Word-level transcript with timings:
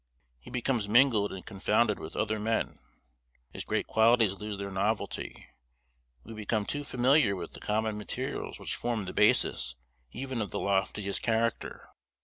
He 0.39 0.49
becomes 0.49 0.87
mingled 0.89 1.31
and 1.31 1.45
confounded 1.45 1.99
with 1.99 2.15
other 2.15 2.39
men. 2.39 2.79
His 3.53 3.63
great 3.63 3.85
qualities 3.85 4.33
lose 4.33 4.57
their 4.57 4.71
novelty; 4.71 5.45
we 6.23 6.33
become 6.33 6.65
too 6.65 6.83
familiar 6.83 7.35
with 7.35 7.53
the 7.53 7.59
common 7.59 7.99
materials 7.99 8.57
which 8.59 8.75
form 8.75 9.05
the 9.05 9.13
basis 9.13 9.75
even 10.11 10.41
of 10.41 10.49
the 10.49 10.57
loftiest 10.59 11.21
character. 11.21 11.87